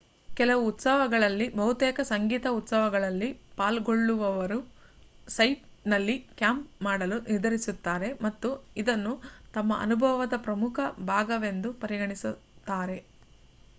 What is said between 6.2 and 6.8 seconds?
camp